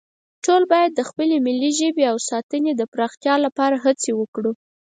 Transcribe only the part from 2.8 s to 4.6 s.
پرمختیا لپاره هڅې وکړو